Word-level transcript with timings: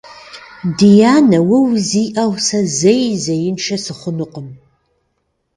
Дянэ, 0.77 1.37
уэ 1.47 1.57
узиӀэу 1.67 2.33
сэ 2.45 2.59
зэи 2.77 3.05
зеиншэ 3.23 3.77
сыхъунукъым. 3.83 4.47